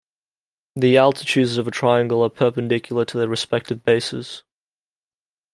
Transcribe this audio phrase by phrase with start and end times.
[0.75, 4.41] The altitudes of a triangle are perpendicular to their respective bases.